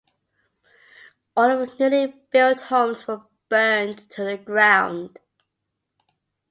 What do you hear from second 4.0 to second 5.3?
to the ground.